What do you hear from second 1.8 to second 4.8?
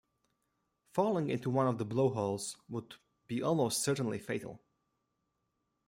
blowholes would be almost certainly fatal.